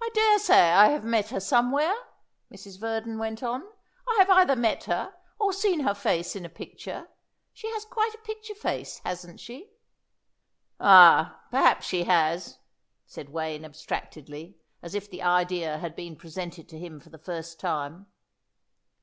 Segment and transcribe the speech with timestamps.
[0.00, 1.92] "I daresay I have met her somewhere,"
[2.50, 2.80] Mrs.
[2.80, 3.62] Verdon went on.
[4.08, 7.10] "I have either met her or seen her face in a picture.
[7.52, 9.68] She has quite a picture face, hasn't she?"
[10.80, 12.58] "Ah, perhaps she has,"
[13.04, 17.60] said Wayne abstractedly, as if the idea had been presented to him for the first
[17.60, 18.06] time.